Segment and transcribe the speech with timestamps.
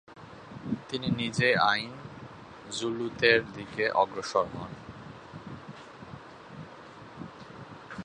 [0.89, 1.91] তিনি নিজে আইন
[2.71, 4.75] জালুতের দিকে অগ্রসর হয়।